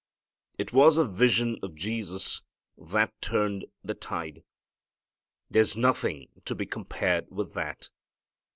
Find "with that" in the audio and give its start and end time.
7.29-7.91